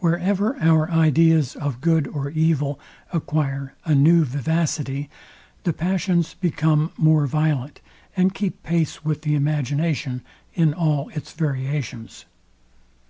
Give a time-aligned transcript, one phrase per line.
[0.00, 2.78] Wherever our ideas of good or evil
[3.10, 5.08] acquire a new vivacity,
[5.64, 7.80] the passions become more violent;
[8.14, 10.20] and keep pace with the imagination
[10.52, 12.26] in all its variations.